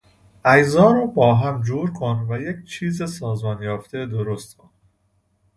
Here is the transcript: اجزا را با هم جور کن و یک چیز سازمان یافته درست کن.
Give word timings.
اجزا 0.45 0.91
را 0.91 1.05
با 1.05 1.35
هم 1.35 1.61
جور 1.61 1.93
کن 1.93 2.27
و 2.29 2.41
یک 2.41 2.65
چیز 2.65 3.03
سازمان 3.03 3.61
یافته 3.63 4.05
درست 4.05 4.57
کن. 4.57 4.69